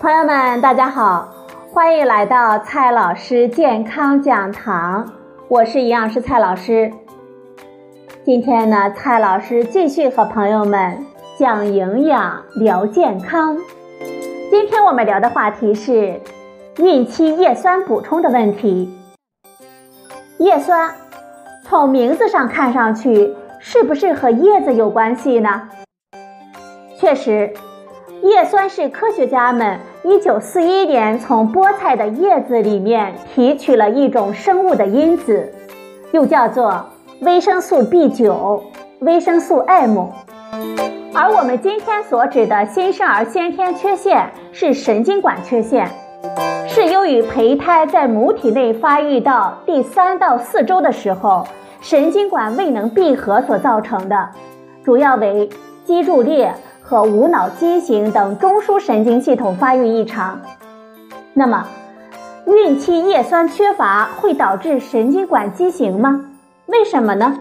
[0.00, 1.28] 朋友们，大家好，
[1.74, 5.12] 欢迎来到蔡老师健康讲堂，
[5.46, 6.90] 我是营养师蔡老师。
[8.24, 11.04] 今天呢，蔡老师继续和朋友们
[11.38, 13.58] 讲营养、聊健康。
[14.50, 16.18] 今天我们聊的话题是
[16.78, 18.98] 孕期叶酸补充的问题。
[20.38, 20.94] 叶酸
[21.62, 25.68] 从名字上看上去是不是和叶子有关系呢？
[26.98, 27.52] 确实。
[28.22, 35.50] 叶酸是科学家们1941年从菠菜的叶子里面提取了一种生物的因子，
[36.12, 36.84] 又叫做
[37.22, 38.60] 维生素 B9、
[39.00, 40.08] 维生素 M。
[41.14, 45.88] 而我们今天所指的新生儿先天缺陷是神经管缺陷，
[46.68, 51.46] 是由于胚胎在母体内发育到第三到四周的时候，
[51.80, 54.28] 神经管未能闭合所造成的，
[54.84, 55.48] 主要为
[55.86, 56.52] 脊柱裂。
[56.90, 60.40] 和无脑畸形等中枢神经系统发育异常。
[61.34, 61.64] 那么，
[62.46, 66.24] 孕期叶酸缺乏会导致神经管畸形吗？
[66.66, 67.38] 为什么呢？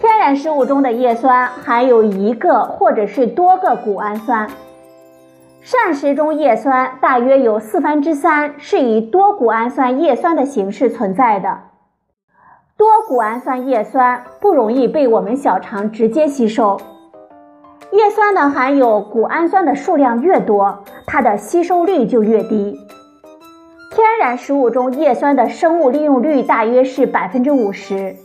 [0.00, 4.48] 天然食物中的叶酸含有一个或者是多个谷氨酸，
[5.60, 11.71] 膳食中叶酸大约有四分之三是以多谷氨酸叶酸的形式存在的。
[12.82, 16.76] 多谷氨酸叶酸不容易被我们小肠直接吸收，
[17.92, 22.76] 叶酸呢含有谷氨酸的数量越多，它的吸收率就越低。
[23.92, 28.16] 天然食物中叶酸的生物利用率大约是百分之五十，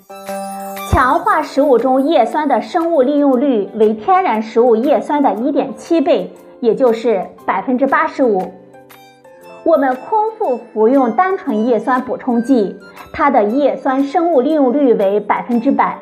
[0.90, 8.42] 强化食物中叶酸的生物利用率为天然食物叶酸的一点七倍，也就是百分之八十五。
[9.64, 12.76] 我们空腹服用单纯叶酸补充剂，
[13.12, 15.98] 它的叶酸生物利用率为百分之百。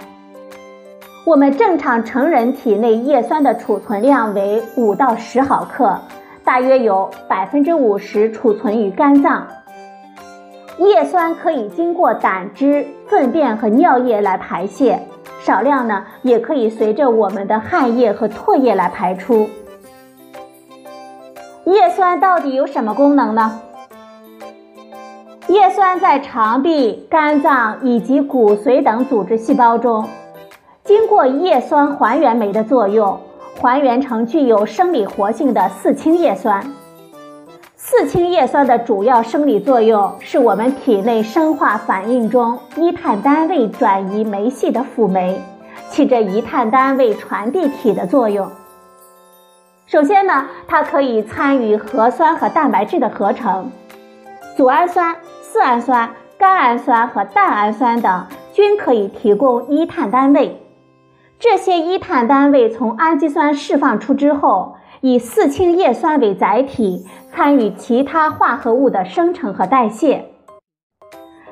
[1.25, 5.99] 我们正常成人体内叶酸的储存量为五到十毫克，
[6.43, 9.47] 大约有百分之五十储存于肝脏。
[10.77, 14.99] 叶酸可以经过胆汁、粪便和尿液来排泄，
[15.41, 19.49] 少量呢也可以随着我们的汗液和唾液来排出。
[21.63, 23.61] 叶酸到底有什么功能呢？
[25.55, 30.05] 叶酸在肠壁、肝脏以及骨髓等组织细胞中，
[30.83, 33.17] 经过叶酸还原酶的作用，
[33.61, 36.61] 还原成具有生理活性的四氢叶酸。
[37.77, 45.41] 四氢叶酸的主要生理作用是我们体内生化反应中一碳单位转移酶系的辅酶，
[45.89, 48.51] 起着一碳单位传递体的作用。
[49.85, 53.71] 首先呢，它可以参与核酸和蛋白质的合成，
[54.57, 55.15] 组氨酸、
[55.55, 60.61] 色氨酸、甘氨酸和蛋氨酸等均可以提供一碳单位。
[61.39, 70.25] 这些一碳单位从氨基酸释放出之后，以四氢叶酸为载体，参与其他化合物的生成和代谢。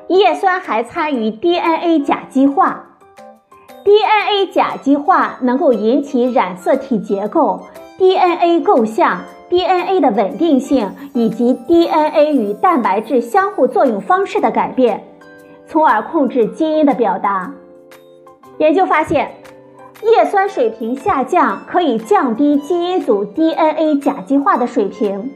[0.08, 2.98] 叶酸还参与 DNA 甲基化
[3.84, 7.62] ，DNA 甲基化能够引起染色体结构。
[7.96, 9.20] DNA 构象、
[9.50, 15.04] DNA 的稳定性以及 DNA 与蛋白质相互作用方式的改变，
[15.66, 17.52] 从而控制基因的表达。
[18.58, 19.30] 研究发现，
[20.02, 25.30] 叶酸水平下降可以降低基因组 DNA 甲基化的水平。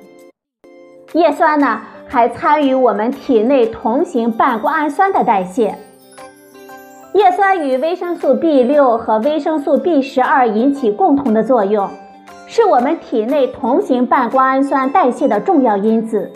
[1.12, 5.74] 叶酸呢，还参与我们体内同型半胱氨酸的代谢。
[7.14, 11.88] 叶酸与维生素 B 六和维生素 B 十二引起共同的作用。
[12.50, 16.32] 是我们体内同型半胱氨酸代谢的重要因子。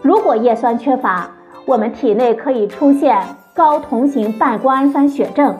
[0.00, 1.30] 如果叶酸缺乏，
[1.66, 3.20] 我们体内可以出现
[3.54, 5.54] 高同型半胱氨酸血症。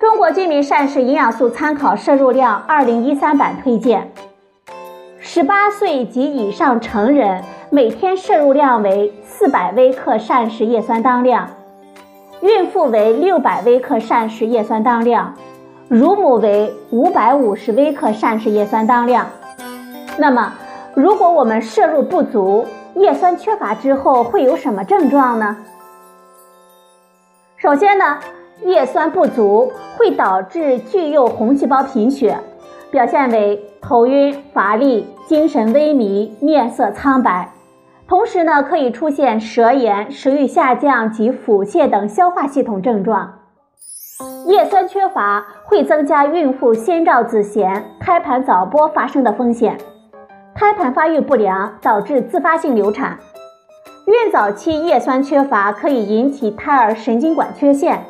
[0.00, 4.10] 中国居民膳食营养素参考摄入量二零一三版推荐：
[5.18, 11.50] 十八岁及以上成人每天摄入量为四百微克膳食叶酸当量，
[12.40, 15.34] 孕妇为六百微克膳食叶酸当量。
[15.88, 19.24] 乳母为五百五十微克膳食叶酸当量。
[20.18, 20.52] 那么，
[20.94, 22.66] 如果我们摄入不足，
[22.96, 25.56] 叶酸缺乏之后会有什么症状呢？
[27.56, 28.18] 首先呢，
[28.64, 32.36] 叶酸不足会导致巨幼红细胞贫血，
[32.90, 37.48] 表现为头晕、乏力、精神萎靡、面色苍白。
[38.08, 43.32] 同时呢，可以出现舌炎、食欲下降及腹泻等消化系统症状。
[44.46, 49.76] 叶酸缺乏会增加孕妇先兆子痫、胎盘早剥发生的风险，
[50.54, 53.18] 胎盘发育不良导致自发性流产。
[54.06, 58.04] 孕早期叶酸缺乏可以引起胎儿神经管缺陷。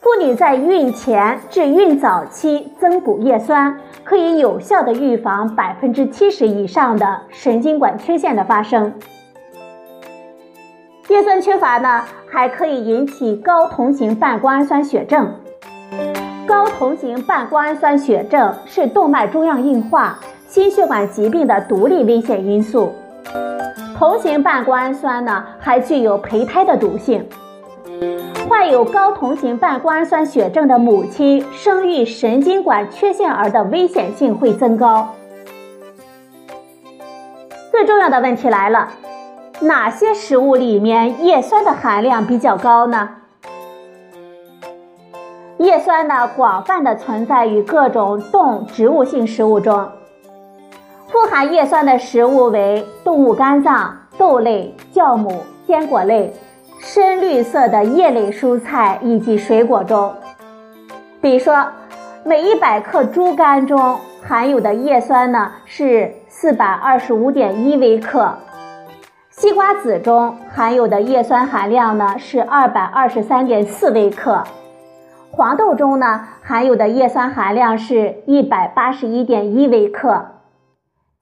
[0.00, 8.92] 妇女在孕前至孕早期增补叶酸，可以有效的预防百分之七十以上的神经管缺陷的发生。
[11.08, 15.34] 叶酸缺乏呢，还可以引起高同型半胱氨酸血症。
[16.46, 22.92] 高同型半胱氨酸血症是动脉粥样硬化、心血管疾病的独立危险因素。
[23.96, 27.26] 同型半胱氨酸呢，还具有胚胎的毒性。
[28.46, 35.08] 患有高同型半胱氨酸血症的母亲生育神经管缺陷儿的危险性会增高。
[37.70, 38.90] 最重要的问题来了，
[39.60, 43.08] 哪些食物里面叶酸的含量比较高呢？
[45.58, 49.88] 叶酸呢，广泛的存在于各种动植物性食物中。
[51.08, 56.32] 富含叶酸的食物为动物肝脏、豆类、酵母、坚果类。
[56.80, 60.14] 深绿色的叶类蔬菜以及水果中，
[61.20, 61.66] 比如说，
[62.22, 68.32] 每一百克猪肝中含有的叶酸呢是四百二十五点一微克，
[69.38, 74.42] 西瓜籽中含有的叶酸含量呢是二百二十三点四微克，
[75.30, 80.26] 黄豆中呢含有的叶酸含量是一百八十一点一微克，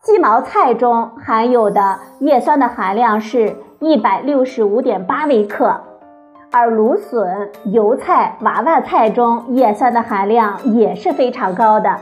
[0.03, 3.55] 鸡毛菜中含有的叶酸的含量是。
[3.79, 5.83] 一百六十五点八微克，
[6.51, 11.95] 而芦笋、油菜、娃娃菜中叶酸的含量也是非常高的。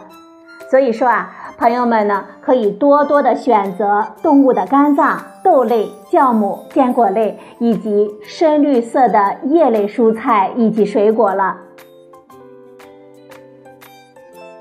[0.71, 11.57] 所以说啊，朋友们呢可以多多的选择动物的肝脏、豆类、酵母、坚果类以及深绿色的叶类蔬菜以及水果了。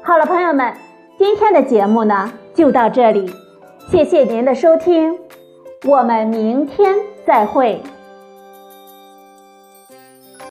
[0.04, 0.74] 好了，朋友们，
[1.18, 3.30] 今天的节目呢就到这里，
[3.89, 5.18] 谢谢您的收听。
[5.86, 7.81] 我们明天再会。